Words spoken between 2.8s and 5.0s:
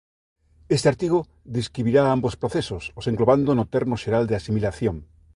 os englobando no termo xeral de asimilación.